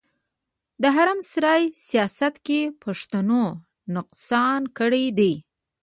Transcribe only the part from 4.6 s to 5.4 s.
کړی دی.